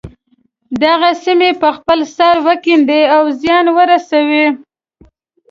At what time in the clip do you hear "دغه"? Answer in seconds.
0.83-1.09